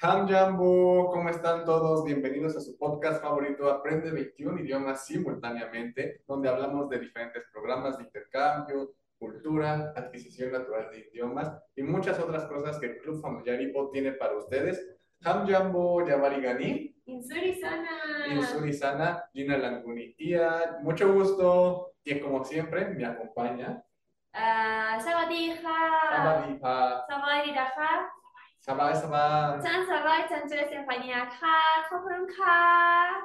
[0.00, 2.04] Ham Jambo, ¿cómo están todos?
[2.04, 8.04] Bienvenidos a su podcast favorito Aprende 21 idiomas simultáneamente, donde hablamos de diferentes programas de
[8.04, 13.90] intercambio, cultura, adquisición natural de idiomas y muchas otras cosas que el Club Familiar Ipo
[13.90, 14.88] tiene para ustedes.
[15.24, 17.88] Ham Jambo, Yavari Gani, Insuri Sana.
[18.30, 20.14] Insuri Sana, Gina Languni.
[20.14, 23.82] Tía, mucho gusto y como siempre me acompaña.
[28.68, 28.94] Ah, Sabadiha.
[28.94, 29.62] Sabadiha, Sabadiha.
[29.62, 29.62] Sabah, Sabah.
[29.64, 33.24] Chan Sabai, Chan Chile Sinfonía Ka, Khopun Ka.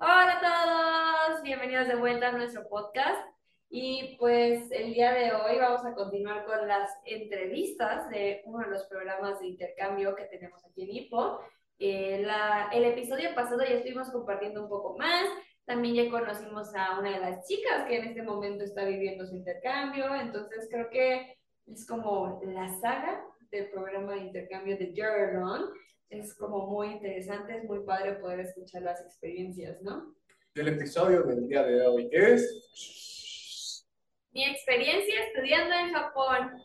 [0.00, 3.24] Hola a todos, bienvenidos de vuelta a nuestro podcast.
[3.70, 8.70] Y pues el día de hoy vamos a continuar con las entrevistas de uno de
[8.70, 11.40] los programas de intercambio que tenemos aquí en IPO.
[11.78, 15.24] Eh, la, el episodio pasado ya estuvimos compartiendo un poco más,
[15.66, 19.36] también ya conocimos a una de las chicas que en este momento está viviendo su
[19.36, 25.70] intercambio, entonces creo que es como la saga del programa de intercambio de Jordan.
[26.10, 30.14] Es como muy interesante, es muy padre poder escuchar las experiencias, ¿no?
[30.54, 33.86] El episodio del día de hoy es...
[34.32, 36.62] Mi experiencia estudiando en Japón.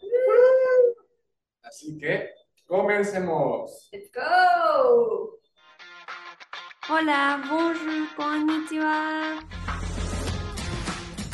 [1.62, 2.32] Así que
[2.66, 3.90] comencemos.
[3.92, 5.40] ¡Let's go!
[6.92, 9.40] Hola, bonjour, konnichiwa.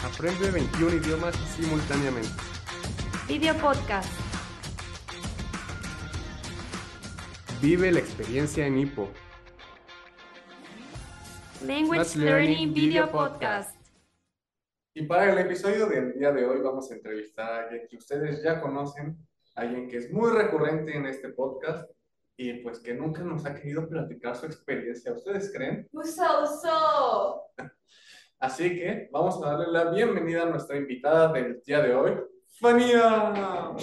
[0.03, 2.29] Aprende 21 idiomas simultáneamente.
[3.27, 4.24] Video podcast.
[7.66, 9.09] Vive la experiencia en Ipo.
[11.66, 13.11] Language Let's Learning Learning Video.
[13.11, 13.75] Podcast.
[14.94, 18.44] Y para el episodio del día de hoy vamos a entrevistar a alguien que ustedes
[18.44, 19.17] ya conocen,
[19.55, 21.89] alguien que es muy recurrente en este podcast
[22.38, 25.11] y pues que nunca nos ha querido platicar su experiencia.
[25.11, 25.89] ¿Ustedes creen?
[25.91, 27.41] Uso, uso.
[28.38, 32.11] Así que vamos a darle la bienvenida a nuestra invitada del día de hoy,
[32.59, 33.73] Fania.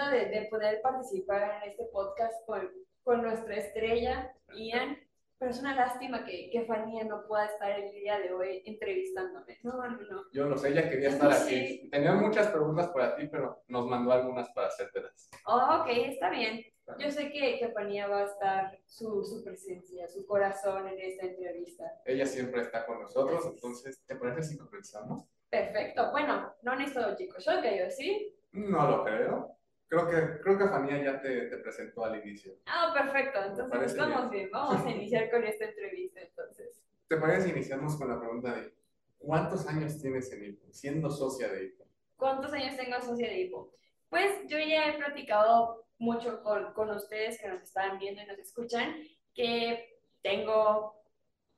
[0.00, 2.70] Contenta de, de poder participar en este podcast con,
[3.02, 4.98] con nuestra estrella, Ian.
[5.38, 9.58] Pero es una lástima que, que Fania no pueda estar el día de hoy entrevistándome.
[9.62, 10.24] No, no, no.
[10.34, 11.66] Yo no sé, ella quería estar aquí.
[11.66, 11.88] Sí.
[11.90, 15.30] Tenía muchas preguntas para ti, pero nos mandó algunas para hacértelas.
[15.46, 16.62] Oh, ok, está bien.
[16.98, 21.24] Yo sé que, que Fania va a estar su, su presencia, su corazón en esta
[21.24, 21.84] entrevista.
[22.04, 25.24] Ella siempre está con nosotros, entonces, ¿te parece si comenzamos?
[25.48, 26.10] Perfecto.
[26.10, 28.36] Bueno, no necesito chicos, yo yo, ¿sí?
[28.52, 29.59] No lo creo.
[29.90, 32.54] Creo que, creo que Fania ya te, te presentó al inicio.
[32.66, 33.40] Ah, perfecto.
[33.40, 34.48] Entonces, parece vamos bien.
[34.52, 36.80] Vamos a iniciar con esta entrevista, entonces.
[37.08, 38.72] ¿Te parece si iniciamos con la pregunta de
[39.18, 41.84] ¿cuántos años tienes en IPO, siendo socia de IPO?
[42.16, 43.72] ¿Cuántos años tengo socia de Hipo?
[44.08, 48.38] Pues yo ya he platicado mucho con, con ustedes que nos están viendo y nos
[48.38, 48.94] escuchan,
[49.34, 51.02] que tengo,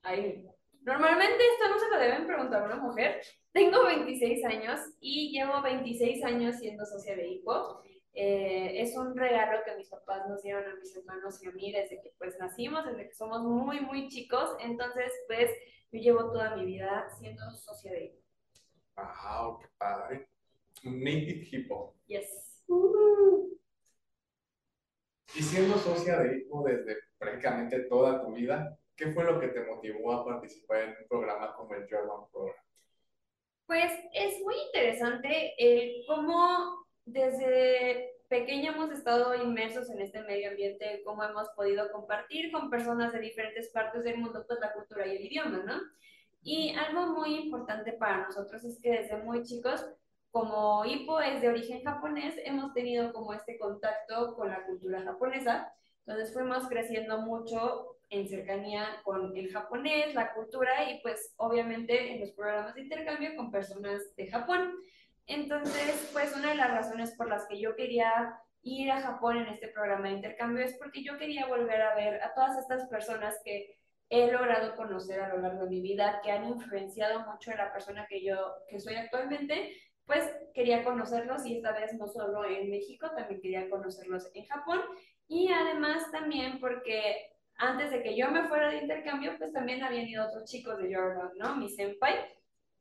[0.03, 0.49] ahí,
[0.83, 3.21] normalmente esto no se lo deben preguntar a una mujer,
[3.53, 7.83] tengo 26 años y llevo 26 años siendo socia de Hipo.
[8.15, 11.73] Eh, es un regalo que mis papás nos dieron a mis hermanos y a mí
[11.73, 15.51] desde que pues nacimos, desde que somos muy, muy chicos, entonces pues
[15.91, 18.23] yo llevo toda mi vida siendo socia de Hipo.
[18.97, 19.59] ¡Wow!
[19.61, 20.29] ¡Qué padre!
[20.85, 21.95] Native hippo.
[22.07, 22.63] Yes.
[25.35, 29.65] Y siendo socia de IPO desde prácticamente toda tu vida, ¿qué fue lo que te
[29.65, 32.65] motivó a participar en un programa como el German Program?
[33.67, 41.03] Pues es muy interesante el cómo desde pequeña hemos estado inmersos en este medio ambiente,
[41.05, 45.17] cómo hemos podido compartir con personas de diferentes partes del mundo pues la cultura y
[45.17, 45.81] el idioma, ¿no?
[46.43, 49.85] Y algo muy importante para nosotros es que desde muy chicos,
[50.31, 55.73] como Hippo es de origen japonés, hemos tenido como este contacto con la cultura japonesa.
[56.07, 62.21] Entonces fuimos creciendo mucho en cercanía con el japonés, la cultura y pues obviamente en
[62.21, 64.75] los programas de intercambio con personas de Japón.
[65.27, 69.49] Entonces, pues una de las razones por las que yo quería ir a Japón en
[69.49, 73.41] este programa de intercambio es porque yo quería volver a ver a todas estas personas
[73.45, 73.77] que
[74.09, 77.73] he logrado conocer a lo largo de mi vida, que han influenciado mucho en la
[77.73, 78.37] persona que yo
[78.69, 79.75] que soy actualmente,
[80.05, 84.81] pues quería conocerlos y esta vez no solo en México, también quería conocerlos en Japón
[85.29, 90.09] y además también porque antes de que yo me fuera de intercambio, pues también habían
[90.09, 91.57] ido otros chicos de Jordan, ¿no?
[91.57, 92.15] Mi senpai.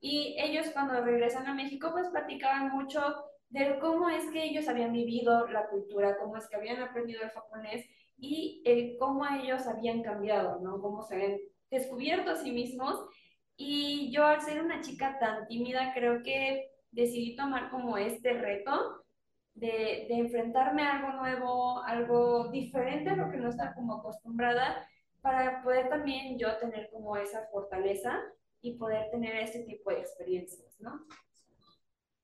[0.01, 3.01] Y ellos cuando regresan a México, pues platicaban mucho
[3.49, 7.29] de cómo es que ellos habían vivido la cultura, cómo es que habían aprendido el
[7.29, 7.85] japonés
[8.17, 10.81] y el cómo ellos habían cambiado, ¿no?
[10.81, 11.37] Cómo se habían
[11.69, 12.99] descubierto a sí mismos.
[13.55, 19.03] Y yo al ser una chica tan tímida, creo que decidí tomar como este reto
[19.53, 24.87] de, de enfrentarme a algo nuevo, algo diferente a lo que no estaba como acostumbrada,
[25.21, 28.19] para poder también yo tener como esa fortaleza
[28.61, 31.05] y poder tener este tipo de experiencias, ¿no?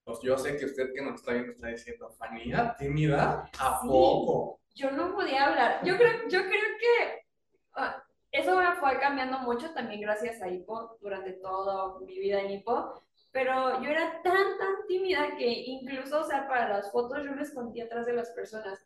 [0.04, 3.88] Pues yo sé que usted que nos está viendo está diciendo, Fanía, tímida, ¿a Sí.
[3.88, 4.60] poco?
[4.76, 5.84] Yo no podía hablar.
[5.84, 7.26] Yo creo, yo creo que
[7.74, 12.52] ah, eso me fue cambiando mucho también gracias a Hipo durante toda mi vida en
[12.52, 13.02] Hipo.
[13.32, 17.42] Pero yo era tan, tan tímida que incluso, o sea, para las fotos yo me
[17.42, 18.80] escondía atrás de las personas.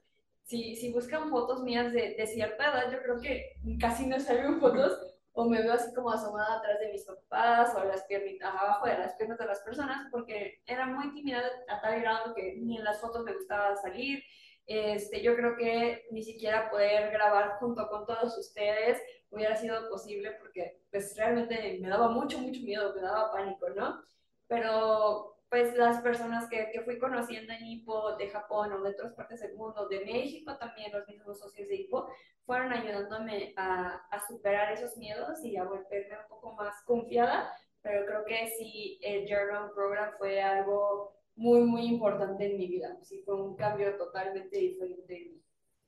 [0.43, 4.47] Si, si buscan fotos mías de, de cierta edad, yo creo que casi no salgo
[4.53, 4.99] en fotos
[5.33, 8.97] o me veo así como asomada atrás de mis papás o las piernitas, abajo de
[8.97, 12.83] las piernas de las personas porque era muy tímida a tal grado que ni en
[12.83, 14.23] las fotos me gustaba salir.
[14.67, 20.31] Este, yo creo que ni siquiera poder grabar junto con todos ustedes hubiera sido posible
[20.39, 24.01] porque pues realmente me daba mucho, mucho miedo, me daba pánico, ¿no?
[24.47, 29.13] Pero pues las personas que, que fui conociendo en Hippo, de Japón o de otras
[29.15, 32.07] partes del mundo, de México también, los mismos socios de Hippo,
[32.45, 37.51] fueron ayudándome a, a superar esos miedos y a volverme un poco más confiada,
[37.81, 42.97] pero creo que sí, el Journal Program fue algo muy, muy importante en mi vida.
[43.01, 45.33] Sí, fue un cambio totalmente diferente.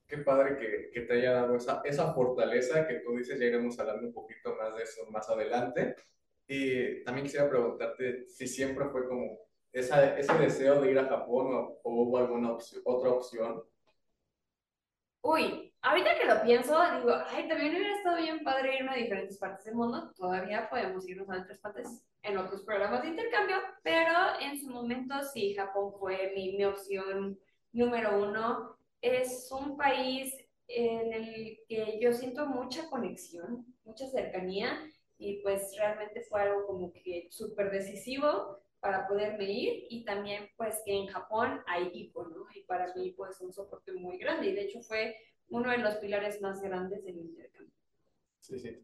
[0.06, 3.80] Qué padre que, que te haya dado esa, esa fortaleza que tú dices, ya iremos
[3.80, 5.95] hablando un poquito más de eso más adelante.
[6.50, 9.44] Y también quisiera preguntarte si siempre fue como
[9.74, 13.64] esa, ese deseo de ir a Japón o, o hubo alguna opción, otra opción.
[15.22, 19.38] Uy, ahorita que lo pienso, digo, ay, también hubiera estado bien padre irme a diferentes
[19.38, 20.12] partes del mundo.
[20.16, 25.16] Todavía podemos irnos a otras partes en otros programas de intercambio, pero en su momento
[25.34, 27.40] sí, Japón fue mi, mi opción
[27.72, 28.78] número uno.
[29.02, 30.36] Es un país
[30.68, 34.80] en el que yo siento mucha conexión, mucha cercanía,
[35.18, 40.82] y pues realmente fue algo como que súper decisivo para poderme ir y también pues
[40.86, 42.46] que en Japón hay hipo, ¿no?
[42.54, 45.16] Y para mí pues un soporte muy grande y de hecho fue
[45.48, 47.74] uno de los pilares más grandes del intercambio.
[48.42, 48.78] Sí, sí.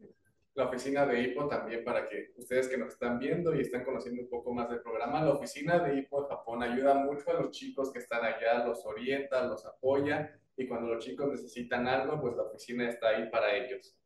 [0.54, 4.22] La oficina de HIPO también para que ustedes que nos están viendo y están conociendo
[4.22, 7.50] un poco más del programa, la oficina de HIPO de Japón ayuda mucho a los
[7.50, 12.36] chicos que están allá, los orienta, los apoya y cuando los chicos necesitan algo, pues
[12.36, 13.99] la oficina está ahí para ellos.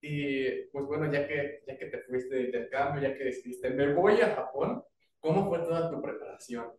[0.00, 3.92] Y pues bueno, ya que, ya que te fuiste de intercambio, ya que decidiste, me
[3.94, 4.84] voy a Japón,
[5.20, 6.72] ¿cómo fue toda tu preparación?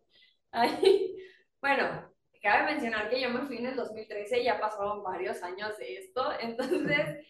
[0.50, 1.16] Ay,
[1.60, 2.12] bueno,
[2.42, 6.32] cabe mencionar que yo me fui en el 2013, ya pasaron varios años de esto,
[6.40, 7.26] entonces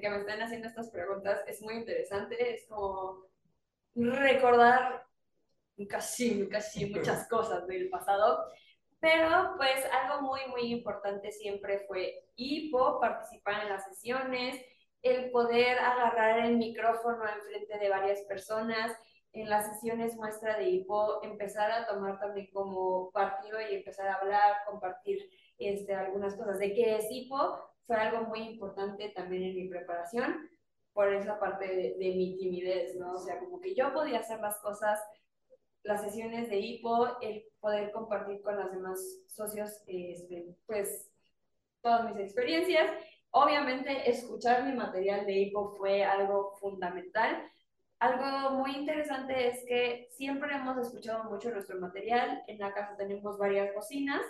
[0.00, 3.24] que me estén haciendo estas preguntas es muy interesante, es como
[3.94, 5.06] recordar
[5.88, 8.44] casi, casi muchas cosas del pasado,
[9.00, 14.62] pero pues algo muy, muy importante siempre fue hipo, participar en las sesiones,
[15.02, 18.96] el poder agarrar el micrófono enfrente de varias personas,
[19.32, 24.14] en las sesiones muestra de hipo, empezar a tomar también como partido y empezar a
[24.14, 29.56] hablar, compartir este, algunas cosas de qué es hipo, fue algo muy importante también en
[29.56, 30.50] mi preparación
[30.92, 33.14] por esa parte de, mi timidez, ¿no?
[33.14, 35.00] O sea, como que yo podía hacer las cosas,
[35.82, 41.10] las sesiones de hipo, el poder compartir con los demás socios, este, pues,
[41.80, 42.90] todas mis experiencias.
[43.32, 47.42] Obviamente, escuchar mi material de hipo fue algo fundamental.
[47.98, 52.42] Algo muy interesante es que siempre hemos escuchado mucho nuestro material.
[52.46, 54.22] En la casa tenemos varias bocinas,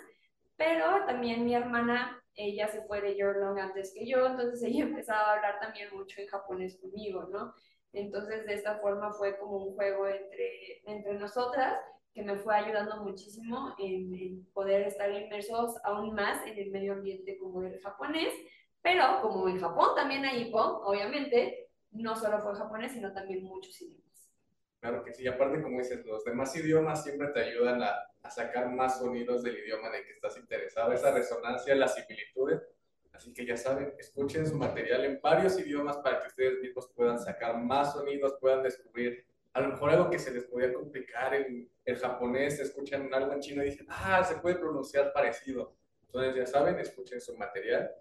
[0.55, 5.21] pero también mi hermana ella se fue de Yearlong antes que yo, entonces ella empezaba
[5.21, 7.53] a hablar también mucho en japonés conmigo, ¿no?
[7.93, 11.77] Entonces de esta forma fue como un juego entre, entre nosotras
[12.13, 16.93] que me fue ayudando muchísimo en, en, poder estar inmersos aún más en el medio
[16.93, 18.33] ambiente como del japonés,
[18.81, 23.79] pero como en Japón también hay hippo, obviamente, no solo fue japonés, sino también muchos
[23.81, 24.29] idiomas.
[24.79, 28.69] Claro que sí, aparte como dices, los demás idiomas siempre te ayudan a, a sacar
[28.69, 32.61] más sonidos del idioma en el que estás interesado, esa resonancia, las similitudes.
[33.13, 37.19] Así que ya saben, escuchen su material en varios idiomas para que ustedes mismos puedan
[37.19, 41.69] sacar más sonidos, puedan descubrir a lo mejor algo que se les podía complicar en
[41.83, 45.75] el japonés, escuchan algo en chino y dicen, ah, se puede pronunciar parecido.
[46.05, 47.91] Entonces ya saben, escuchen su material.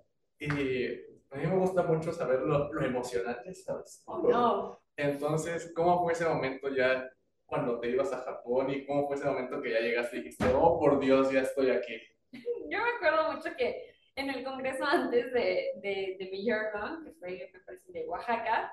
[0.40, 0.86] Y
[1.30, 4.02] a mí me gusta mucho saber lo, lo emocionante, ¿sabes?
[4.06, 4.80] Oh, no.
[4.96, 7.08] Entonces, ¿cómo fue ese momento ya
[7.44, 10.46] cuando te ibas a Japón y cómo fue ese momento que ya llegaste y dijiste,
[10.54, 12.00] oh, por Dios, ya estoy aquí?
[12.32, 17.12] Yo me acuerdo mucho que en el congreso antes de, de, de mi journal, que
[17.12, 18.72] fue, me parece, de Oaxaca,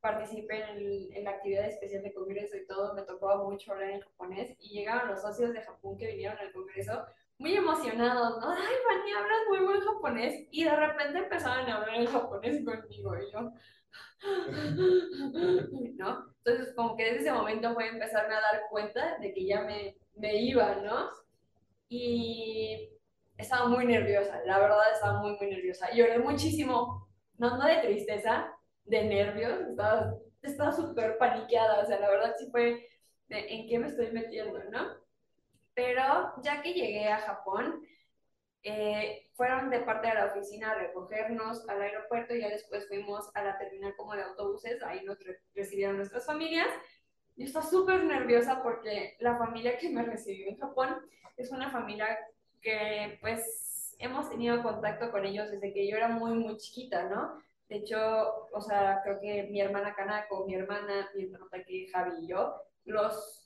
[0.00, 3.90] participé en, el, en, la actividad especial de congreso y todo, me tocó mucho hablar
[3.90, 7.06] en japonés y llegaron los socios de Japón que vinieron al congreso
[7.38, 8.50] muy emocionados, ¿no?
[8.50, 13.14] Ay, Fanny, hablas muy buen japonés y de repente empezaron a hablar en japonés conmigo
[13.16, 13.52] y yo,
[15.96, 16.34] ¿no?
[16.44, 19.96] Entonces, como que desde ese momento fue empezarme a dar cuenta de que ya me,
[20.14, 21.08] me iba, ¿no?
[21.88, 22.90] Y
[23.36, 25.92] estaba muy nerviosa, la verdad estaba muy, muy nerviosa.
[25.92, 28.50] Lloré muchísimo, no, no de tristeza,
[28.84, 29.60] de nervios,
[30.42, 32.88] estaba súper paniqueada, o sea, la verdad sí fue
[33.28, 35.05] de en qué me estoy metiendo, ¿no?
[35.76, 37.86] Pero ya que llegué a Japón,
[38.62, 43.30] eh, fueron de parte de la oficina a recogernos al aeropuerto y ya después fuimos
[43.34, 46.66] a la terminal como de autobuses, ahí nos re recibieron nuestras familias.
[47.36, 50.96] Yo estaba súper nerviosa porque la familia que me recibió en Japón
[51.36, 52.18] es una familia
[52.62, 57.38] que pues hemos tenido contacto con ellos desde que yo era muy, muy chiquita, ¿no?
[57.68, 62.24] De hecho, o sea, creo que mi hermana Kanako, mi hermana, mi hermano Taki, Javi
[62.24, 63.45] y yo, los,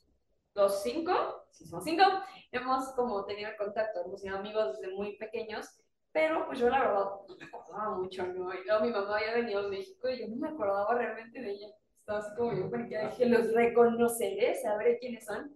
[0.54, 2.04] los cinco, si somos cinco,
[2.52, 5.66] hemos como tenido contacto, hemos sido amigos desde muy pequeños,
[6.12, 8.50] pero pues yo la verdad no me acordaba mucho, ¿no?
[8.80, 11.69] Mi mamá había venido a México y yo no me acordaba realmente de ella.
[12.00, 15.54] Estaba así como yo, porque dije, los reconoceré, sabré quiénes son.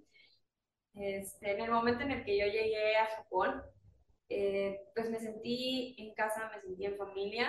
[0.95, 3.63] Este, en el momento en el que yo llegué a Japón,
[4.29, 7.49] eh, pues me sentí en casa, me sentí en familia,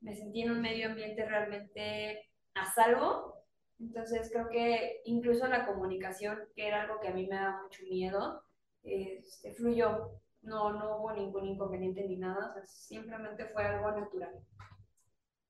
[0.00, 3.43] me sentí en un medio ambiente realmente a salvo.
[3.84, 7.82] Entonces creo que incluso la comunicación, que era algo que a mí me daba mucho
[7.84, 8.42] miedo,
[8.82, 10.10] este, fluyó.
[10.42, 14.34] No, no hubo ningún inconveniente ni nada, o sea, simplemente fue algo natural.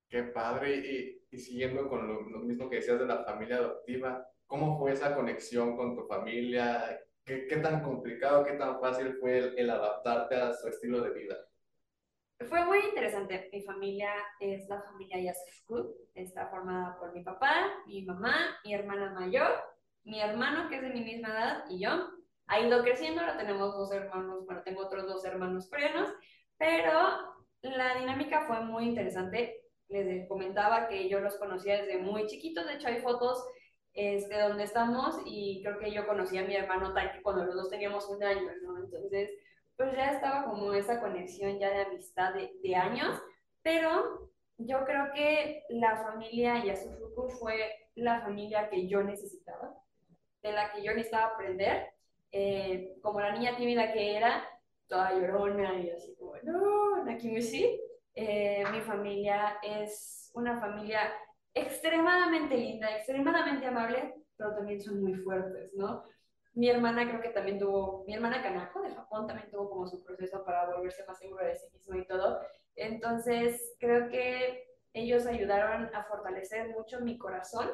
[0.09, 0.77] Qué padre.
[0.77, 4.93] Y, y siguiendo con lo, lo, mismo que decías de la familia adoptiva, ¿cómo fue
[4.93, 7.01] esa conexión con tu familia?
[7.25, 11.11] ¿Qué, qué tan complicado, qué tan fácil fue el, el adaptarte a su estilo de
[11.11, 11.37] vida?
[12.41, 13.49] Fue muy interesante.
[13.53, 14.11] Mi familia
[14.41, 15.95] es la familia Yasufuku.
[16.15, 19.53] Está formada por mi papá, mi mamá, mi hermana mayor,
[20.03, 22.11] mi hermano que es de mi misma edad y yo.
[22.47, 26.13] Ha ido creciendo, ahora tenemos dos hermanos, bueno, tengo otros dos hermanos coreanos,
[26.59, 26.93] pero
[27.63, 29.63] la dinámica fue muy interesante.
[29.89, 33.43] Les comentaba que yo los conocía desde muy chiquitos, de hecho hay fotos
[33.95, 37.71] este, donde estamos y creo que yo conocí a mi hermano Taki cuando los dos
[37.71, 38.79] teníamos un año, ¿no?
[38.79, 39.31] Entonces,
[39.77, 43.21] pues ya estaba como esa conexión ya de amistad de, de años,
[43.63, 49.75] pero yo creo que la familia Yasufuku fue la familia que yo necesitaba,
[50.43, 51.89] de la que yo necesitaba aprender.
[52.31, 54.45] Eh, como la niña tímida que era,
[54.89, 57.81] toda llorona y así como, no, Nakimushi.
[58.17, 61.13] Eh, mi familia es una familia
[61.53, 66.05] extremadamente linda, extremadamente amable, pero también son muy fuertes, ¿no?
[66.55, 70.03] Mi hermana creo que también tuvo, mi hermana Kanako de Japón también tuvo como su
[70.05, 72.41] proceso para volverse más segura de sí misma y todo.
[72.77, 77.69] Entonces, creo que ellos ayudaron a fortalecer mucho mi corazón,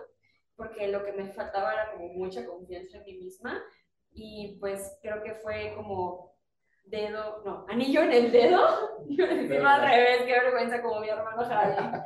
[0.57, 3.63] porque lo que me faltaba era como mucha confianza en mí misma.
[4.13, 6.35] Y pues creo que fue como
[6.85, 9.05] dedo, no, anillo en el dedo.
[9.09, 11.99] Yo decirlo al revés, qué vergüenza como mi hermano Javi.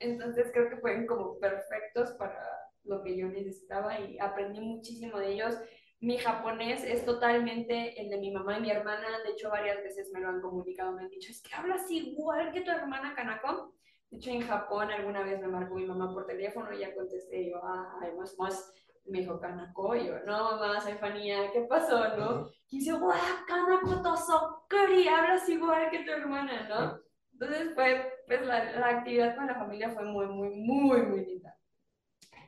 [0.00, 2.40] Entonces creo que fueron como perfectos para
[2.84, 5.54] lo que yo necesitaba y aprendí muchísimo de ellos.
[6.00, 9.18] Mi japonés es totalmente el de mi mamá y mi hermana.
[9.24, 10.92] De hecho, varias veces me lo han comunicado.
[10.92, 13.74] Me han dicho, es que hablas igual que tu hermana Kanako.
[14.10, 17.42] De hecho, en Japón alguna vez me marcó mi mamá por teléfono y ya contesté.
[17.42, 18.72] Y yo, ah, más, más.
[19.06, 19.96] Me dijo Kanako.
[19.96, 21.50] Y yo, no, mamá, soy Fanía.
[21.50, 22.48] ¿Qué pasó, no?
[22.68, 27.00] Y dice, guau, Kanako Tosokuri, hablas igual que tu hermana, ¿no?
[27.32, 31.56] Entonces, fue, pues la, la actividad con la familia fue muy, muy, muy, muy linda.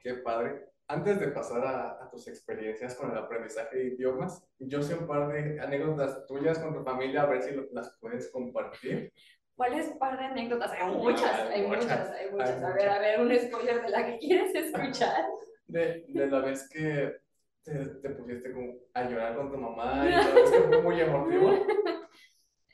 [0.02, 0.69] Qué padre.
[0.90, 5.06] Antes de pasar a, a, tus experiencias con el aprendizaje de idiomas, yo sé un
[5.06, 9.12] par de anécdotas tuyas con tu familia, a ver si las puedes compartir.
[9.54, 10.72] ¿Cuáles par de anécdotas?
[10.72, 12.50] Hay muchas, hay, hay muchas, muchas, hay muchas.
[12.50, 15.26] Hay a ver, a ver, un spoiler de la que quieres escuchar.
[15.68, 17.20] De, de la vez que
[17.62, 21.00] te, te, pusiste como a llorar con tu mamá y todo, es que fue muy
[21.00, 21.66] emotivo.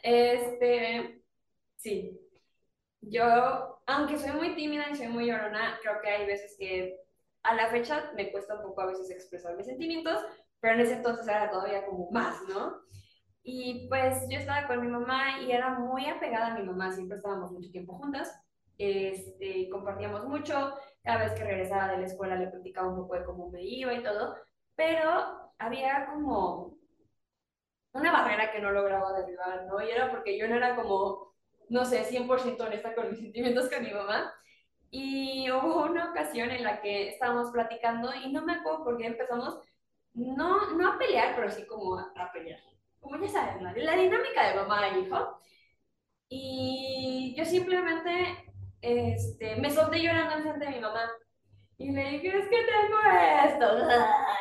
[0.02, 1.20] Este,
[1.76, 2.18] sí.
[3.02, 7.05] Yo, aunque soy muy tímida y soy muy llorona, creo que hay veces que
[7.46, 10.20] a la fecha me cuesta un poco a veces expresar mis sentimientos,
[10.60, 12.80] pero en ese entonces era todavía como más, ¿no?
[13.42, 17.16] Y pues yo estaba con mi mamá y era muy apegada a mi mamá, siempre
[17.16, 18.32] estábamos mucho tiempo juntas,
[18.76, 20.74] este, compartíamos mucho,
[21.04, 23.94] cada vez que regresaba de la escuela le platicaba un poco de cómo me iba
[23.94, 24.34] y todo,
[24.74, 26.76] pero había como
[27.92, 29.80] una barrera que no lograba derribar, ¿no?
[29.80, 31.32] Y era porque yo no era como,
[31.68, 34.34] no sé, 100% honesta con mis sentimientos con mi mamá,
[34.90, 39.06] y hubo una ocasión en la que estábamos platicando y no me acuerdo por qué
[39.06, 39.60] empezamos,
[40.14, 42.60] no, no a pelear, pero sí como a, pelear.
[43.00, 45.38] Como ya saben, la, dinámica de mamá e hijo.
[46.28, 51.10] Y yo simplemente este, me solté llorando enfrente de mi mamá.
[51.78, 52.98] Y le dije, es que tengo
[53.44, 53.66] esto.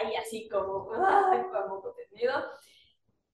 [0.09, 2.45] Y así como, como contenido.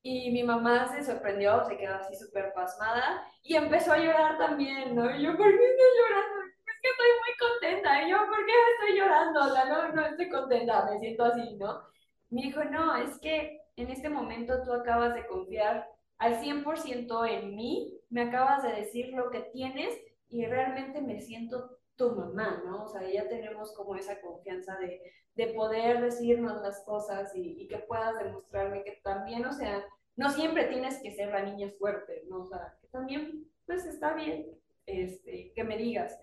[0.03, 4.95] Y mi mamá se sorprendió, se quedó así súper pasmada y empezó a llorar también,
[4.95, 5.15] ¿no?
[5.15, 6.40] Y yo, ¿por qué estoy llorando?
[6.81, 8.03] Que estoy muy contenta.
[8.03, 9.41] Y yo, ¿por qué estoy llorando?
[9.41, 11.81] O sea, no, no estoy contenta, me siento así, ¿no?
[12.29, 17.55] Me dijo, no, es que en este momento tú acabas de confiar al 100% en
[17.55, 19.97] mí, me acabas de decir lo que tienes
[20.29, 22.85] y realmente me siento tu mamá, ¿no?
[22.85, 25.01] O sea, ya tenemos como esa confianza de,
[25.35, 29.83] de poder decirnos las cosas y, y, que puedas demostrarme que también, o sea,
[30.15, 32.41] no siempre tienes que ser la niña fuerte, ¿no?
[32.41, 34.45] O sea, que también, pues está bien
[34.85, 36.17] este, que me digas.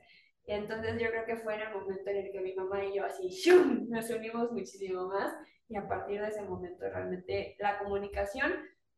[0.49, 3.05] Entonces yo creo que fue en el momento en el que mi mamá y yo
[3.05, 3.87] así, ¡shum!
[3.91, 5.31] nos unimos muchísimo más
[5.69, 8.55] y a partir de ese momento realmente la comunicación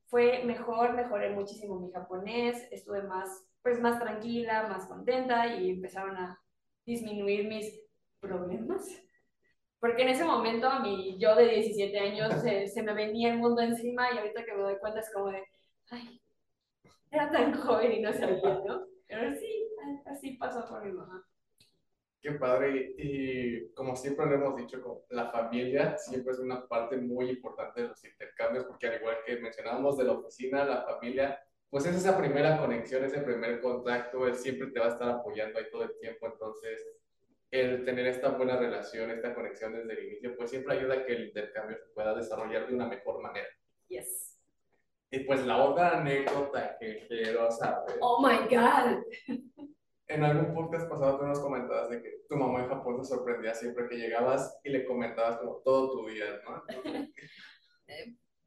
[0.07, 6.17] fue mejor, mejoré muchísimo mi japonés, estuve más, pues más tranquila, más contenta y empezaron
[6.17, 6.41] a
[6.87, 7.81] disminuir mis
[8.21, 8.89] problemas.
[9.81, 13.39] Porque en ese momento a mí, yo de 17 años, se, se me venía el
[13.39, 15.43] mundo encima y ahorita que me doy cuenta es como de,
[15.91, 16.21] ay,
[17.11, 18.87] era tan joven y no sabía, ¿no?
[19.09, 19.69] Pero sí,
[20.07, 21.27] así pasó con mi mamá.
[22.23, 22.95] Qué padre.
[22.99, 27.89] Y como siempre lo hemos dicho, la familia siempre es una parte muy importante de
[27.89, 32.19] los intercambios, porque al igual que mencionábamos de la oficina, la familia, pues es esa
[32.19, 35.99] primera conexión, ese primer contacto, él siempre te va a estar apoyando ahí todo el
[35.99, 36.27] tiempo.
[36.27, 36.87] Entonces,
[37.51, 41.15] el tener esta buena relación, esta conexión desde el inicio, pues siempre ayuda a que
[41.15, 43.49] el intercambio se pueda desarrollar de una mejor manera.
[43.89, 44.39] Yes.
[45.11, 47.97] Y pues la otra anécdota que quiero saber.
[48.01, 49.03] Oh my God
[50.11, 53.55] en algún podcast pasado tú nos comentabas de que tu mamá en Japón te sorprendía
[53.55, 56.63] siempre que llegabas y le comentabas como todo tu día, ¿no?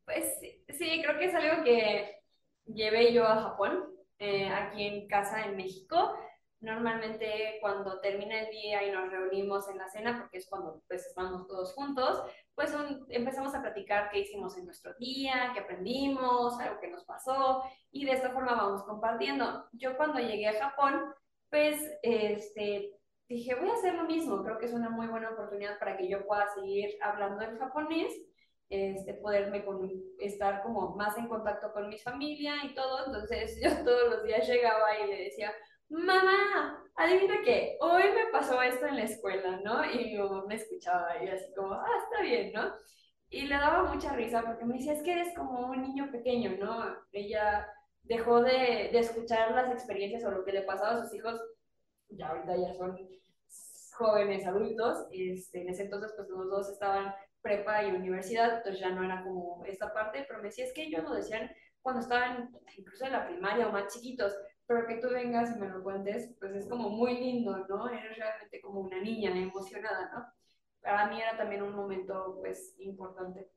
[0.05, 2.20] pues sí, creo que es algo que
[2.65, 3.86] llevé yo a Japón,
[4.20, 6.13] eh, aquí en casa en México.
[6.60, 11.05] Normalmente cuando termina el día y nos reunimos en la cena, porque es cuando pues
[11.05, 12.24] estamos todos juntos,
[12.55, 12.74] pues
[13.10, 18.05] empezamos a platicar qué hicimos en nuestro día, qué aprendimos, algo que nos pasó, y
[18.05, 19.67] de esta forma vamos compartiendo.
[19.74, 21.13] Yo cuando llegué a Japón,
[21.53, 22.98] pues este,
[23.29, 26.10] dije, voy a hacer lo mismo, creo que es una muy buena oportunidad para que
[26.10, 28.12] yo pueda seguir hablando en japonés,
[28.69, 33.69] este, poderme con, estar como más en contacto con mi familia y todo, entonces yo
[33.83, 35.53] todos los días llegaba y le decía,
[35.89, 39.86] mamá, adivina qué, hoy me pasó esto en la escuela, ¿no?
[39.86, 42.74] Y mi mamá me escuchaba y así como, ah, está bien, ¿no?
[43.29, 46.57] Y le daba mucha risa porque me decía, es que eres como un niño pequeño,
[46.60, 46.98] ¿no?
[47.12, 47.67] Ella
[48.03, 51.41] dejó de, de, escuchar las experiencias o lo que le pasaba a sus hijos,
[52.10, 52.97] ya ahorita ya son
[53.93, 58.89] jóvenes adultos, este, en ese entonces pues los dos estaban prepa y universidad, entonces ya
[58.89, 61.51] no era como esta parte, pero me decía, es que ellos lo decían
[61.82, 64.34] cuando estaban incluso en la primaria o más chiquitos,
[64.65, 67.89] pero que tú vengas y me lo cuentes, pues es como muy lindo, ¿no?
[67.89, 70.25] Eres realmente como una niña emocionada, ¿no?
[70.82, 73.49] Para mí era también un momento pues importante.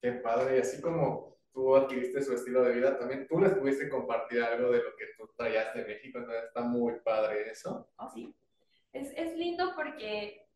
[0.00, 4.42] Qué padre, así como tú adquiriste su estilo de vida, también tú les pudiste compartir
[4.42, 7.88] algo de lo que tú traías de México, entonces está muy padre eso.
[7.96, 8.34] Oh, sí.
[8.92, 10.46] Es, es lindo porque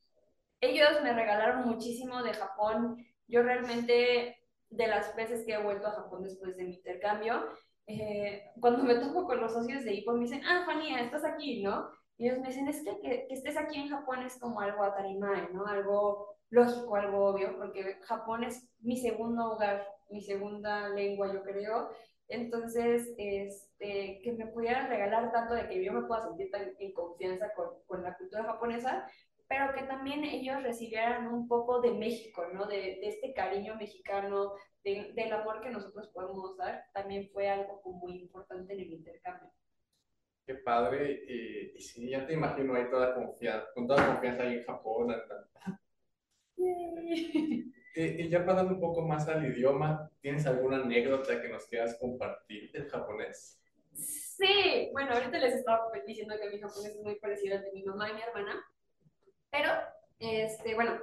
[0.61, 3.07] ellos me regalaron muchísimo de Japón.
[3.29, 4.39] Yo realmente,
[4.71, 7.49] de las veces que he vuelto a Japón después de mi intercambio,
[7.87, 11.63] eh, cuando me toco con los socios de IPO, me dicen, ah, Juanía, estás aquí,
[11.63, 11.91] ¿no?
[12.17, 14.83] Y ellos me dicen, es que, que, que estés aquí en Japón es como algo
[14.83, 15.65] atarimae, ¿no?
[15.67, 21.91] Algo lógico, algo obvio, porque Japón es mi segundo hogar mi segunda lengua, yo creo.
[22.29, 26.93] Entonces, este, que me pudieran regalar tanto de que yo me pueda sentir tan en
[26.93, 29.11] confianza con, con la cultura japonesa,
[29.49, 32.67] pero que también ellos recibieran un poco de México, ¿no?
[32.67, 34.53] De, de este cariño mexicano,
[34.85, 39.51] de, del amor que nosotros podemos dar, también fue algo muy importante en el intercambio.
[40.47, 44.55] Qué padre, y, y sí, ya te imagino ahí toda confianza, con toda confianza ahí
[44.55, 45.15] en Japón.
[47.99, 52.71] y ya pasando un poco más al idioma, ¿tienes alguna anécdota que nos quieras compartir
[52.73, 53.61] del japonés?
[53.93, 57.83] Sí, bueno, ahorita les estaba diciendo que mi japonés es muy parecido al de mi
[57.83, 58.65] mamá y mi hermana,
[59.51, 59.73] pero,
[60.19, 61.01] este, bueno,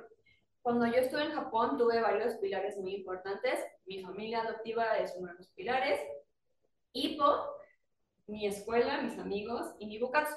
[0.62, 3.60] cuando yo estuve en Japón tuve varios pilares muy importantes.
[3.86, 6.00] Mi familia adoptiva es uno de los pilares,
[6.94, 7.56] Ippo,
[8.28, 10.36] mi escuela, mis amigos y mi bukatsu.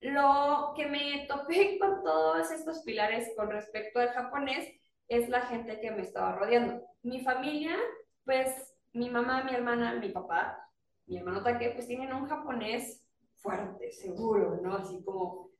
[0.00, 4.77] Lo que me topé con todos estos pilares con respecto al japonés
[5.08, 6.82] es la gente que me estaba rodeando.
[7.02, 7.76] Mi familia,
[8.24, 10.68] pues mi mamá, mi hermana, mi papá,
[11.06, 13.02] mi hermano Take, pues tienen un japonés
[13.36, 14.76] fuerte, seguro, ¿no?
[14.76, 15.50] Así como,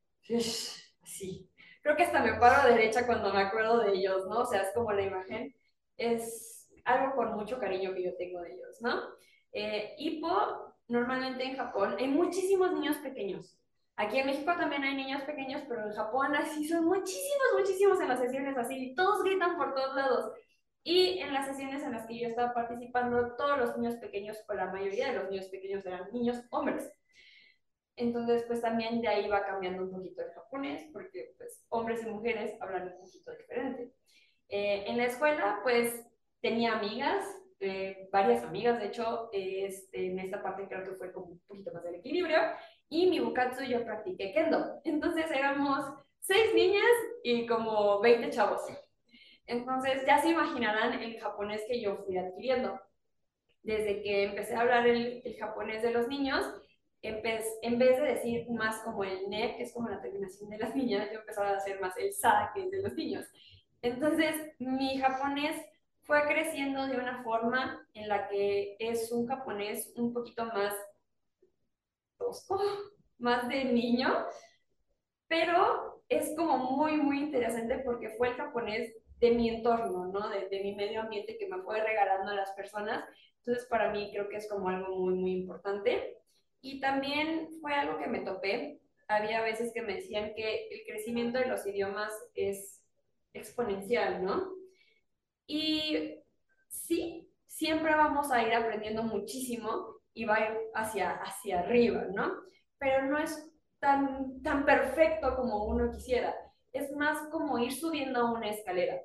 [1.02, 1.50] así.
[1.82, 4.40] Creo que hasta me paro derecha cuando me acuerdo de ellos, ¿no?
[4.40, 5.54] O sea, es como la imagen,
[5.96, 9.00] es algo con mucho cariño que yo tengo de ellos, ¿no?
[9.52, 13.58] Eh, Hippo, normalmente en Japón, hay muchísimos niños pequeños.
[13.98, 18.06] Aquí en México también hay niños pequeños, pero en Japón así son muchísimos, muchísimos en
[18.06, 20.32] las sesiones así, todos gritan por todos lados.
[20.84, 24.54] Y en las sesiones en las que yo estaba participando, todos los niños pequeños, o
[24.54, 26.88] la mayoría de los niños pequeños eran niños hombres.
[27.96, 32.06] Entonces, pues también de ahí va cambiando un poquito el japonés, porque pues hombres y
[32.06, 33.92] mujeres hablan un poquito diferente.
[34.48, 36.06] Eh, en la escuela, pues
[36.40, 37.26] tenía amigas,
[37.58, 41.72] eh, varias amigas, de hecho, este, en esta parte creo que fue como un poquito
[41.72, 42.38] más del equilibrio,
[42.88, 44.80] y mi bukatsu yo practiqué kendo.
[44.84, 45.84] Entonces éramos
[46.20, 46.84] seis niñas
[47.22, 48.62] y como 20 chavos.
[49.46, 52.80] Entonces ya se imaginarán el japonés que yo fui adquiriendo.
[53.62, 56.44] Desde que empecé a hablar el, el japonés de los niños,
[57.02, 57.22] en
[57.78, 61.08] vez de decir más como el ne, que es como la terminación de las niñas,
[61.12, 63.26] yo empezaba a hacer más el sa, que es de los niños.
[63.82, 65.56] Entonces, mi japonés
[66.02, 70.74] fue creciendo de una forma en la que es un japonés un poquito más
[73.18, 74.26] más de niño,
[75.26, 80.28] pero es como muy, muy interesante porque fue el japonés de mi entorno, ¿no?
[80.28, 83.04] De, de mi medio ambiente que me fue regalando a las personas.
[83.38, 86.18] Entonces, para mí creo que es como algo muy, muy importante.
[86.60, 88.80] Y también fue algo que me topé.
[89.08, 92.82] Había veces que me decían que el crecimiento de los idiomas es
[93.32, 94.52] exponencial, ¿no?
[95.46, 96.20] Y
[96.68, 102.32] sí, siempre vamos a ir aprendiendo muchísimo y va a ir hacia, hacia arriba, ¿no?
[102.76, 106.34] Pero no es tan, tan perfecto como uno quisiera.
[106.72, 109.00] Es más como ir subiendo una escalera.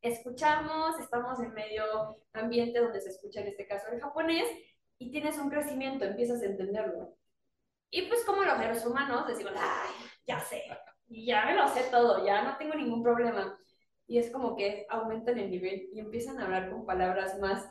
[0.00, 4.48] Escuchamos, estamos en medio ambiente donde se escucha en este caso el japonés
[4.96, 7.14] y tienes un crecimiento, empiezas a entenderlo.
[7.90, 9.90] Y pues como los seres humanos decimos, ay,
[10.26, 10.62] ya sé,
[11.08, 13.58] ya me lo sé todo, ya no tengo ningún problema.
[14.06, 17.70] Y es como que aumentan el nivel y empiezan a hablar con palabras más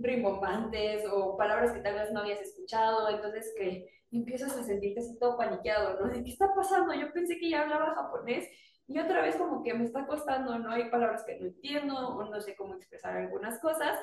[0.00, 5.18] rimbombantes o palabras que tal vez no habías escuchado, entonces que empiezas a sentirte así
[5.18, 6.12] todo paniqueado, ¿no?
[6.12, 6.94] ¿De qué está pasando?
[6.94, 8.48] Yo pensé que ya hablaba japonés
[8.88, 10.72] y otra vez como que me está costando, ¿no?
[10.72, 13.98] Hay palabras que no entiendo o no sé cómo expresar algunas cosas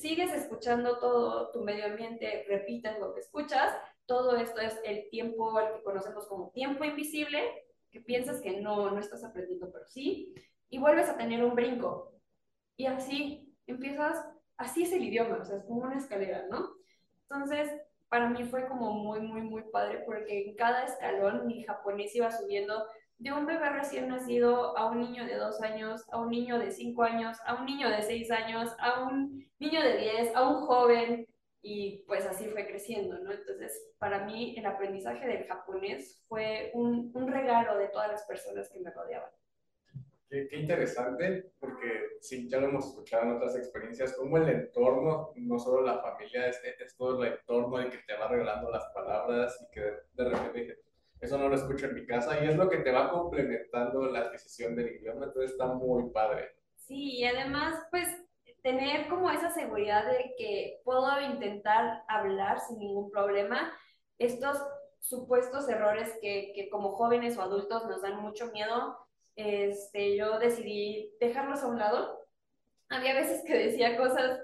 [0.00, 5.56] sigues escuchando todo tu medio ambiente, repites lo que escuchas, todo esto es el tiempo
[5.56, 10.34] al que conocemos como tiempo invisible, que piensas que no, no estás aprendiendo, pero sí,
[10.68, 12.14] y vuelves a tener un brinco.
[12.76, 14.24] Y así empiezas,
[14.60, 16.70] así es el idioma, o sea, es como una escalera, ¿no?
[17.22, 17.72] Entonces,
[18.08, 22.30] para mí fue como muy, muy, muy padre porque en cada escalón mi japonés iba
[22.30, 22.86] subiendo
[23.18, 26.70] de un bebé recién nacido a un niño de dos años, a un niño de
[26.70, 30.66] cinco años, a un niño de seis años, a un niño de diez, a un
[30.66, 31.26] joven,
[31.62, 33.32] y pues así fue creciendo, ¿no?
[33.32, 38.68] Entonces, para mí el aprendizaje del japonés fue un, un regalo de todas las personas
[38.70, 39.30] que me rodeaban.
[40.30, 45.32] Qué, qué, interesante, porque sí, ya lo hemos escuchado en otras experiencias, como el entorno,
[45.34, 48.84] no solo la familia, es, es todo el entorno el que te va regalando las
[48.94, 50.78] palabras y que de, repente
[51.20, 54.20] eso no lo escucho en mi casa y es lo que te va complementando la
[54.20, 56.52] adquisición del idioma, entonces está muy padre.
[56.76, 58.06] Sí, y además, pues
[58.62, 63.72] tener como esa seguridad de que puedo intentar hablar sin ningún problema,
[64.18, 64.62] estos
[65.00, 68.96] supuestos errores que, que como jóvenes o adultos nos dan mucho miedo,
[69.40, 72.26] este, yo decidí dejarlos a un lado.
[72.88, 74.40] Había veces que decía cosas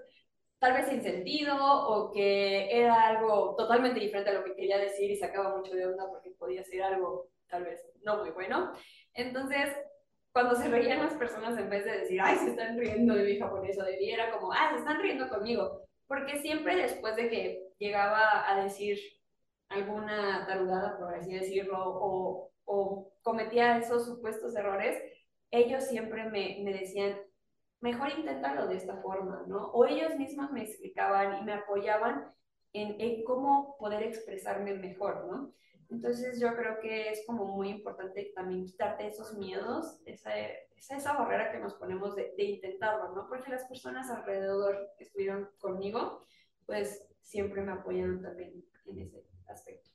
[0.59, 5.11] tal vez sin sentido o que era algo totalmente diferente a lo que quería decir
[5.11, 8.73] y sacaba mucho de onda porque podía ser algo tal vez no muy bueno.
[9.15, 9.71] Entonces,
[10.33, 13.39] cuando se reían las personas, en vez de decir, ay, se están riendo de mi
[13.39, 15.83] japonés o de mí, era como, ah, se están riendo conmigo.
[16.07, 18.99] Porque siempre después de que llegaba a decir
[19.69, 25.03] alguna tarugada, por así decirlo, o, o cometía esos supuestos errores,
[25.51, 27.19] ellos siempre me, me decían,
[27.81, 29.71] mejor inténtalo de esta forma, ¿no?
[29.73, 32.33] O ellos mismos me explicaban y me apoyaban
[32.73, 35.53] en, en, cómo poder expresarme mejor, ¿no?
[35.89, 40.37] Entonces yo creo que es como muy importante también quitarte esos miedos, esa,
[40.77, 43.29] esa, esa barrera que nos ponemos de, de, intentarlo, ¿no?
[43.29, 46.21] Porque las personas alrededor que estuvieron conmigo,
[46.67, 49.91] pues siempre me apoyaron también en ese aspecto.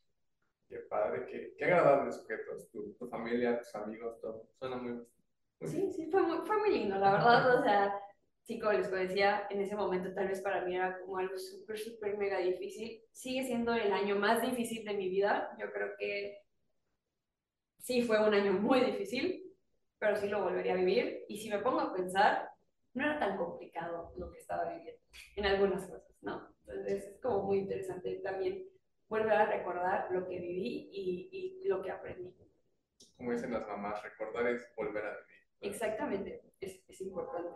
[0.67, 4.47] Qué padre, qué, qué agradables sujetos, tu, tu familia, tus amigos, todo.
[4.57, 5.05] Suena muy,
[5.67, 7.93] Sí, sí, fue muy, fue muy lindo, la verdad, o sea,
[8.41, 11.77] sí, como les decía, en ese momento tal vez para mí era como algo súper,
[11.77, 13.03] súper mega difícil.
[13.11, 16.39] Sigue siendo el año más difícil de mi vida, yo creo que
[17.77, 19.53] sí fue un año muy difícil,
[19.99, 21.25] pero sí lo volvería a vivir.
[21.27, 22.49] Y si me pongo a pensar,
[22.93, 24.99] no era tan complicado lo que estaba viviendo
[25.35, 26.55] en algunas cosas, ¿no?
[26.61, 28.67] Entonces es como muy interesante también
[29.11, 32.33] volver a recordar lo que viví y, y lo que aprendí.
[33.17, 35.35] Como dicen las mamás, recordar es volver a vivir.
[35.59, 37.51] Exactamente, es, es importante.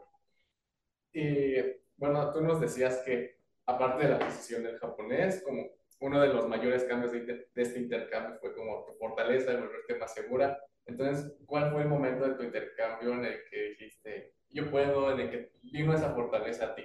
[1.14, 1.56] Y
[1.96, 5.66] bueno, tú nos decías que aparte de la adquisición del japonés, como
[6.02, 9.96] uno de los mayores cambios de, de, este intercambio fue como tu fortaleza, el volverte
[9.96, 10.60] más segura.
[10.86, 15.22] Entonces, ¿cuál fue el momento de tu intercambio en el que dijiste, yo puedo, en
[15.22, 16.84] el que vino esa fortaleza a ti?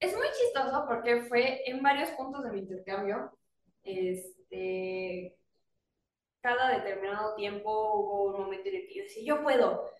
[0.00, 3.30] Es muy chistoso porque fue en varios puntos de mi intercambio.
[3.84, 5.36] Este,
[6.40, 9.90] cada determinado tiempo hubo un momento en el que yo decía, yo puedo,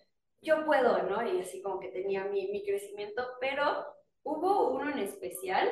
[0.41, 1.25] yo puedo, ¿no?
[1.27, 3.85] Y así como que tenía mi, mi crecimiento, pero
[4.23, 5.69] hubo uno en especial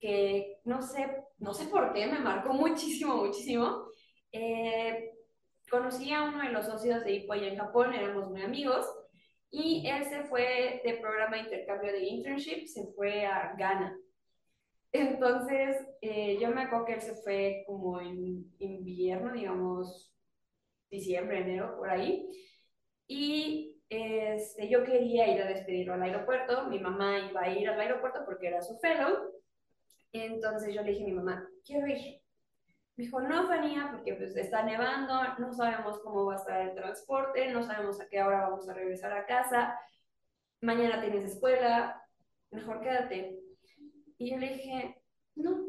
[0.00, 3.86] que no sé, no sé por qué, me marcó muchísimo, muchísimo.
[4.32, 5.12] Eh,
[5.70, 8.86] conocí a uno de los socios de Ipoi en Japón, éramos muy amigos,
[9.50, 13.96] y él se fue de programa de intercambio de internship, se fue a Ghana.
[14.92, 20.12] Entonces, eh, yo me acuerdo que él se fue como en invierno, digamos,
[20.90, 22.28] diciembre, enero, por ahí.
[23.06, 26.66] Y este, yo quería ir a despedirlo al aeropuerto.
[26.66, 29.32] Mi mamá iba a ir al aeropuerto porque era su fellow.
[30.12, 32.20] Entonces yo le dije a mi mamá, quiero ir.
[32.96, 36.74] Me dijo, no, Fania, porque pues está nevando, no sabemos cómo va a estar el
[36.74, 39.78] transporte, no sabemos a qué hora vamos a regresar a casa,
[40.60, 42.02] mañana tienes escuela,
[42.50, 43.40] mejor quédate.
[44.20, 45.02] Y yo le dije,
[45.34, 45.66] no,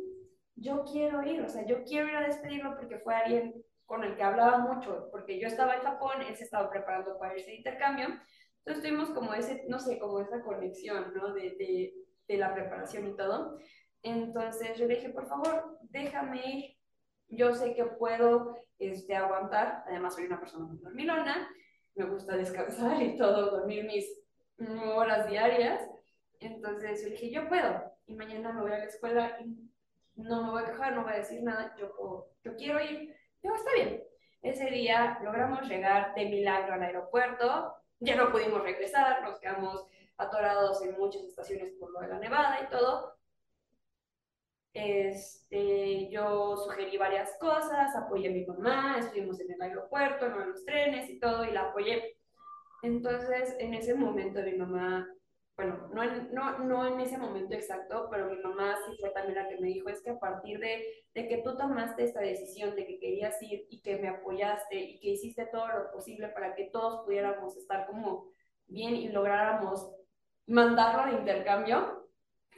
[0.58, 4.18] yo quiero ir, o sea, yo quiero ir a despedirlo porque fue alguien con el
[4.18, 7.56] que hablaba mucho, porque yo estaba en Japón, él se estaba preparando para irse de
[7.56, 8.08] intercambio,
[8.58, 11.34] entonces tuvimos como ese, no sé, como esa conexión, ¿no?
[11.34, 11.94] De,
[12.28, 13.58] de, la preparación y todo.
[14.04, 16.78] Entonces yo le dije, por favor, déjame ir,
[17.28, 21.50] yo sé que puedo este, aguantar, además soy una persona muy dormilona,
[21.96, 24.06] me gusta descansar y todo, dormir mis
[24.94, 25.90] horas diarias,
[26.40, 29.72] entonces yo dije, yo puedo, y mañana me voy a la escuela y
[30.16, 33.16] no me voy a quejar, no voy a decir nada, yo, yo quiero ir.
[33.42, 34.04] Yo, está bien.
[34.42, 39.86] Ese día logramos llegar de milagro al aeropuerto, ya no pudimos regresar, nos quedamos
[40.18, 43.16] atorados en muchas estaciones por lo de la nevada y todo.
[44.74, 50.66] Este, yo sugerí varias cosas, apoyé a mi mamá, estuvimos en el aeropuerto, en los
[50.66, 52.18] trenes y todo, y la apoyé.
[52.82, 55.08] Entonces, en ese momento mi mamá
[56.04, 59.60] no en, no, en ese momento exacto, pero mi mamá sí fue también la que
[59.60, 60.84] me dijo, es que a partir de,
[61.14, 65.00] de que tú tomaste esta decisión de que querías ir y que me apoyaste y
[65.00, 68.32] que hiciste todo lo posible para que todos pudiéramos estar como
[68.68, 69.92] bien y lográramos
[70.48, 72.10] mandarlo de intercambio,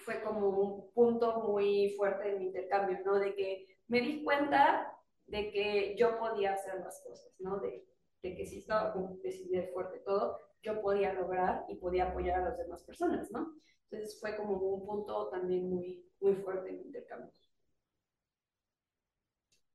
[0.06, 3.20] fue como un punto muy fuerte en mi intercambio, ¿no?
[3.20, 4.92] De que me di cuenta
[5.28, 7.60] de que yo podía hacer las cosas, ¿no?
[7.60, 7.86] De,
[8.22, 12.46] de que sí estaba como decidida fuerte todo, yo podía lograr y podía apoyar a
[12.46, 13.54] las demás personas, ¿no?
[13.90, 17.32] Entonces fue como un punto también muy, muy fuerte en mi intercambio.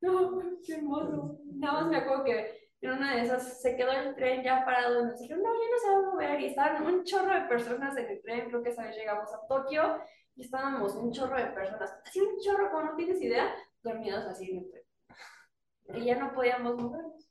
[0.00, 1.38] No, qué hermoso.
[1.44, 5.00] Nada más me acuerdo que en una de esas se quedó el tren ya parado
[5.00, 6.40] y nos dijeron, no, ya no se va a mover.
[6.40, 9.46] Y estaban un chorro de personas en el tren, creo que esa vez llegamos a
[9.46, 10.00] Tokio
[10.36, 14.50] y estábamos un chorro de personas, así un chorro, como no tienes idea, dormidos así
[14.50, 14.84] en el tren.
[16.00, 17.28] Y ya no podíamos movernos.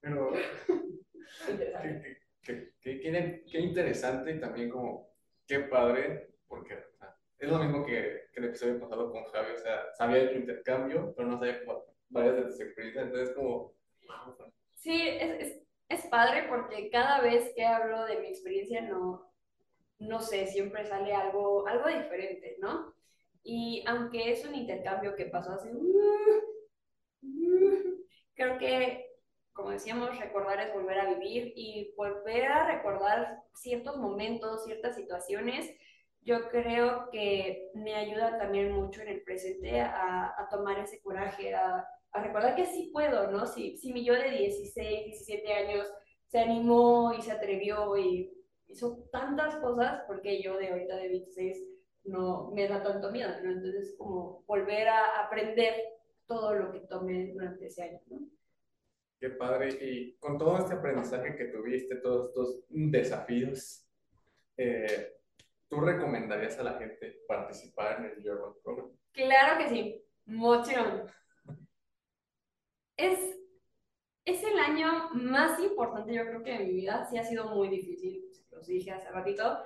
[0.00, 0.30] Pero,
[1.46, 5.12] qué, qué, qué, qué, interesante y también como,
[5.46, 9.52] qué padre, porque o sea, es lo mismo que, que el episodio pasado con Javi,
[9.52, 11.60] o sea, sabía tu intercambio, pero no sabía
[12.08, 13.74] varias de tus experiencias, entonces como...
[14.74, 19.30] Sí, es, es, es padre porque cada vez que hablo de mi experiencia no,
[19.98, 22.94] no sé, siempre sale algo, algo diferente, ¿no?
[23.42, 25.70] Y aunque es un intercambio que pasó así,
[28.34, 29.09] creo que
[29.52, 35.70] como decíamos, recordar es volver a vivir y volver a recordar ciertos momentos, ciertas situaciones,
[36.22, 41.54] yo creo que me ayuda también mucho en el presente a, a tomar ese coraje,
[41.54, 43.46] a, a, recordar que sí puedo, ¿no?
[43.46, 45.86] Si, si mi yo de 16, 17 años
[46.26, 48.30] se animó y se atrevió y
[48.68, 51.58] hizo tantas cosas, porque yo de ahorita de 26
[52.04, 53.50] no me da tanto miedo, ¿no?
[53.50, 55.74] Entonces, como volver a aprender
[56.26, 58.20] todo lo que tomé durante ese año, ¿no?
[59.20, 59.68] Qué padre.
[59.82, 63.86] Y con todo este aprendizaje que tuviste, todos estos desafíos,
[64.56, 65.12] eh,
[65.68, 68.90] ¿tú recomendarías a la gente participar en el Your Program?
[69.12, 71.06] Claro que sí, mucho.
[72.96, 73.18] Es,
[74.24, 77.06] es el año más importante, yo creo que de mi vida.
[77.10, 79.58] Sí ha sido muy difícil, los dije hace ratito.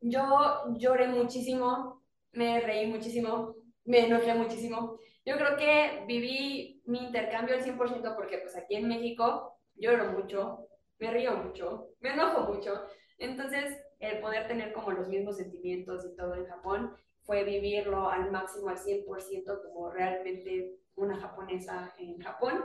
[0.00, 4.98] Yo lloré muchísimo, me reí muchísimo, me enojé muchísimo.
[5.24, 10.68] Yo creo que viví mi intercambio al 100% porque pues aquí en México lloro mucho,
[10.98, 12.86] me río mucho, me enojo mucho.
[13.18, 18.30] Entonces, el poder tener como los mismos sentimientos y todo en Japón fue vivirlo al
[18.30, 22.64] máximo, al 100% como realmente una japonesa en Japón.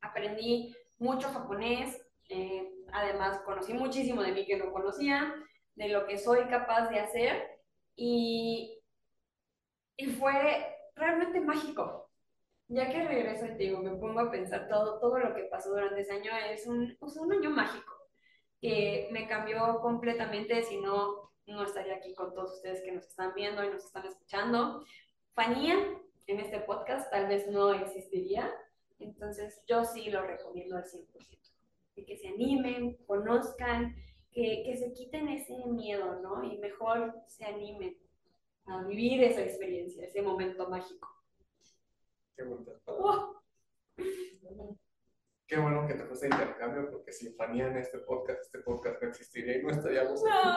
[0.00, 5.34] Aprendí mucho japonés, eh, además conocí muchísimo de mí que no conocía,
[5.74, 7.44] de lo que soy capaz de hacer
[7.96, 8.78] y,
[9.96, 12.05] y fue realmente mágico.
[12.68, 15.70] Ya que regreso y te digo, me pongo a pensar todo, todo lo que pasó
[15.70, 17.94] durante ese año, es un, un año mágico
[18.60, 23.34] que me cambió completamente, si no, no estaría aquí con todos ustedes que nos están
[23.34, 24.84] viendo y nos están escuchando.
[25.32, 25.76] Fanía
[26.26, 28.52] en este podcast tal vez no existiría,
[28.98, 31.06] entonces yo sí lo recomiendo al 100%.
[31.94, 33.94] Y que se animen, conozcan,
[34.32, 36.42] que, que se quiten ese miedo, ¿no?
[36.42, 37.96] Y mejor se animen
[38.66, 41.15] a vivir esa experiencia, ese momento mágico.
[42.36, 42.42] Qué.
[42.44, 43.42] ¡Wow!
[45.46, 49.08] Qué bueno que te fuiste intercambio, porque sin Fanía en este podcast, este podcast no
[49.08, 50.48] existiría y no estaríamos aquí.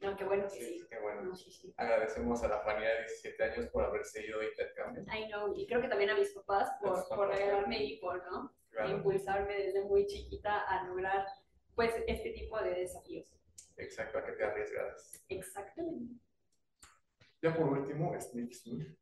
[0.00, 0.86] No, no, qué bueno que Sí, sí.
[0.88, 1.22] qué bueno.
[1.22, 1.74] No, sí, sí.
[1.76, 5.02] Agradecemos a la Fanía de 17 años por haberse ido de intercambio.
[5.14, 8.50] I know, y creo que también a mis papás por, por regalarme hipo, ¿no?
[8.70, 11.26] E Claro, impulsarme desde muy chiquita a lograr,
[11.74, 13.26] pues, este tipo de desafíos.
[13.78, 15.24] exacto, a que te arriesgaras.
[15.28, 16.14] Exactamente.
[17.42, 18.96] Ya por último, Sneak Sneak,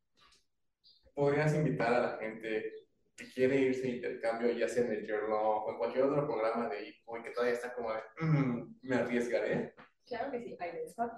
[1.15, 2.73] ¿podrías invitar a la gente
[3.17, 6.69] que quiere irse de intercambio, ya sea en el Journal o en cualquier otro programa
[6.69, 9.75] de IPO y que todavía está como de, "Mm, me arriesgaré?
[10.07, 11.13] Claro que sí, les va.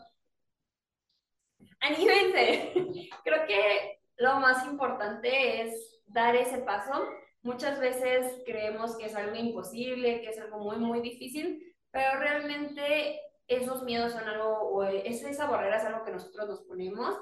[1.81, 2.73] ¡Anímense!
[3.25, 7.09] Creo que lo más importante es dar ese paso.
[7.43, 13.21] Muchas veces creemos que es algo imposible, que es algo muy, muy difícil, pero realmente
[13.49, 17.17] esos miedos son algo, o es- esa barrera es algo que nosotros nos ponemos.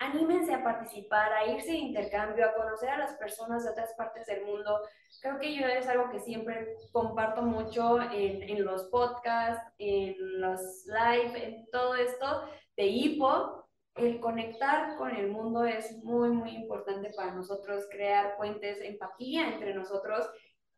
[0.00, 4.26] Anímense a participar, a irse de intercambio, a conocer a las personas de otras partes
[4.26, 4.80] del mundo.
[5.20, 11.44] Creo que yo es algo que siempre comparto mucho en, los podcasts, en los live,
[11.44, 13.68] en todo esto de hipo.
[13.96, 19.74] El conectar con el mundo es muy, muy importante para nosotros, crear puentes, empatía entre
[19.74, 20.30] nosotros.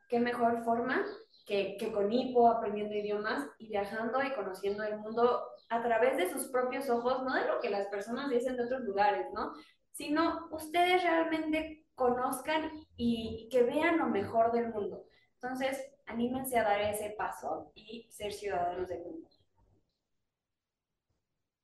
[0.08, 1.04] ¿Qué mejor forma
[1.44, 6.28] que, que con hipo, aprendiendo idiomas y viajando y conociendo el mundo a través de
[6.28, 9.52] sus propios ojos, no de lo que las personas dicen de otros lugares, ¿no?
[9.92, 15.06] Sino ustedes realmente conozcan y que vean lo mejor del mundo.
[15.34, 19.28] Entonces, anímense a dar ese paso y ser ciudadanos del mundo.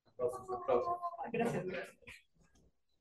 [0.07, 0.99] Aplausos, aplausos.
[1.33, 1.97] Gracias, gracias.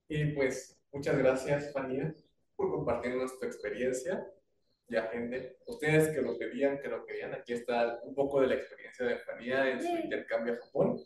[0.07, 2.15] Y pues, muchas gracias, Fanía,
[2.55, 4.27] por compartirnos tu experiencia.
[4.87, 8.55] Ya, gente, ustedes que lo pedían, que lo querían, aquí está un poco de la
[8.55, 10.99] experiencia de Fanía en su intercambio a Japón.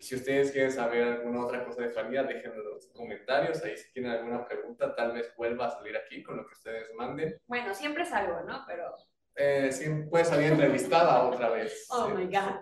[0.00, 3.62] Si ustedes quieren saber alguna otra cosa de Fanía, déjenlo en los comentarios.
[3.62, 6.88] Ahí si tienen alguna pregunta, tal vez vuelva a salir aquí con lo que ustedes
[6.94, 7.36] manden.
[7.46, 8.64] Bueno, siempre es algo, ¿no?
[8.66, 8.92] Pero,
[9.36, 11.86] Eh, sí, puede salir entrevistada otra vez.
[11.90, 12.26] oh Sí, my.
[12.26, 12.60] God.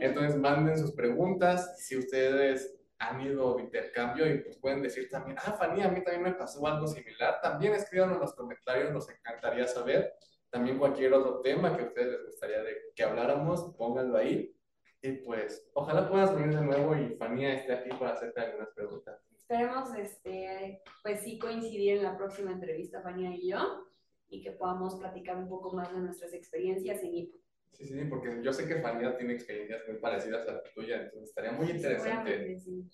[0.00, 5.36] Entonces manden sus preguntas, si ustedes han ido de intercambio y pues pueden decir también,
[5.40, 9.08] ah, Fanny, a mí también me pasó algo similar, también escríbanos en los comentarios, nos
[9.08, 10.14] encantaría saber.
[10.50, 14.54] También cualquier otro tema que a ustedes les gustaría de que habláramos, pónganlo ahí.
[15.00, 19.18] Y pues, ojalá puedas venir de nuevo y Fania esté aquí para hacerte algunas preguntas.
[19.32, 23.86] Esperemos, este, pues sí coincidir en la próxima entrevista, Fania y yo,
[24.28, 27.39] y que podamos platicar un poco más de nuestras experiencias en IPO.
[27.72, 31.30] Sí, sí, porque yo sé que Fania tiene experiencias muy parecidas a la tuya, entonces
[31.30, 32.58] estaría muy interesante.
[32.58, 32.90] Sí.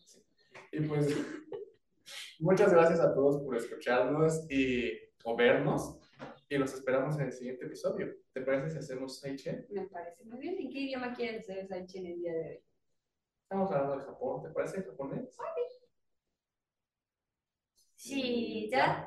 [0.72, 1.08] Y pues,
[2.40, 4.92] muchas gracias a todos por escucharnos y
[5.24, 5.98] o vernos.
[6.48, 8.14] Y los esperamos en el siguiente episodio.
[8.32, 9.66] ¿Te parece si hacemos Saichen?
[9.70, 10.56] Me parece muy bien.
[10.60, 12.64] ¿En qué idioma quieren ser Saichen el día de hoy?
[13.42, 14.42] Estamos hablando de Japón.
[14.44, 15.36] ¿Te parece en japonés?
[17.96, 19.05] Sí, ya.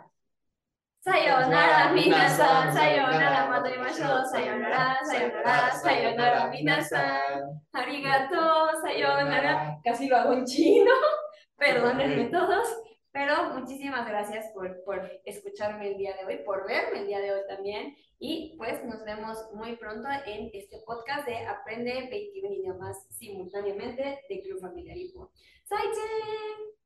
[1.01, 7.63] Sayonara, minasan, sayonara, matorimashou, sayonara, sayonara, sayonara, minasan.
[7.73, 9.79] Arigato, sayonara.
[9.83, 10.91] Casi lo hago en chino.
[11.57, 12.67] Perdónenme todos.
[13.11, 17.33] Pero muchísimas gracias por, por escucharme el día de hoy, por verme el día de
[17.33, 17.95] hoy también.
[18.19, 24.41] Y pues nos vemos muy pronto en este podcast de Aprende 21 idiomas simultáneamente de
[24.41, 25.31] Club Familiar Ipo.
[25.63, 26.78] ¡Saichen!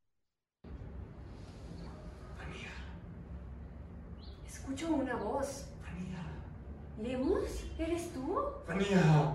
[4.53, 5.65] Escucho una voz.
[7.01, 7.63] ¿Lemus?
[7.79, 8.37] ¿Eres tú?
[8.67, 9.33] Fania,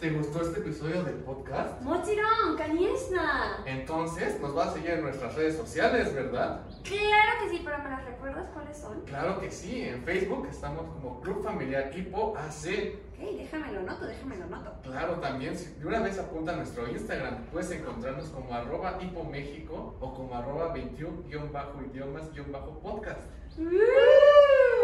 [0.00, 1.80] ¿te gustó este episodio del podcast?
[1.80, 3.62] Mochiron, Kaniesna.
[3.64, 6.62] Entonces, nos vas a seguir en nuestras redes sociales, ¿verdad?
[6.82, 9.00] Claro que sí, pero ¿me las recuerdas cuáles son?
[9.02, 9.82] Claro que sí.
[9.82, 12.96] En Facebook estamos como Club Familiar Hipo AC.
[13.18, 14.72] Ok, déjame lo noto, déjame lo noto.
[14.82, 19.96] Claro, también, si de una vez apunta a nuestro Instagram, puedes encontrarnos como arroba hipoméxico
[20.00, 23.20] o como arroba 21-idiomas-podcast.
[23.58, 24.75] ¡Uh!